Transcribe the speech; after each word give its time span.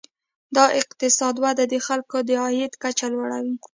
د 0.55 0.57
اقتصاد 0.81 1.35
وده 1.43 1.63
د 1.69 1.75
خلکو 1.87 2.17
د 2.27 2.29
عاید 2.43 2.73
کچه 2.83 3.07
لوړوي. 3.13 3.55